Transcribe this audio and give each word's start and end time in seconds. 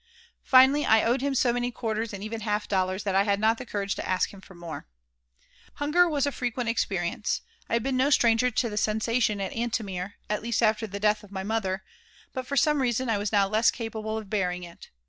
Finally 0.41 0.83
I 0.83 1.03
owed 1.03 1.21
him 1.21 1.35
so 1.35 1.53
many 1.53 1.69
quarters, 1.69 2.11
and 2.11 2.23
even 2.23 2.41
half 2.41 2.67
dollars, 2.67 3.03
that 3.03 3.13
I 3.13 3.21
had 3.21 3.39
not 3.39 3.59
the 3.59 3.67
courage 3.67 3.93
to 3.93 4.09
ask 4.09 4.33
him 4.33 4.41
for 4.41 4.55
more 4.55 4.87
Hunger 5.75 6.09
was 6.09 6.25
a 6.25 6.31
frequent 6.31 6.69
experience. 6.69 7.41
I 7.69 7.73
had 7.73 7.83
been 7.83 7.97
no 7.97 8.09
stranger 8.09 8.49
to 8.49 8.67
the 8.67 8.77
sensation 8.77 9.39
at 9.39 9.53
Antomir, 9.55 10.15
at 10.27 10.41
least 10.41 10.63
after 10.63 10.87
the 10.87 10.99
death 10.99 11.23
of 11.23 11.31
my 11.31 11.43
mother; 11.43 11.83
but, 12.33 12.47
for 12.47 12.57
some 12.57 12.81
reason, 12.81 13.09
I 13.11 13.19
was 13.19 13.31
now 13.31 13.47
less 13.47 13.69
capable 13.69 14.17
of 14.17 14.27
bearing 14.27 14.63
it. 14.63 14.89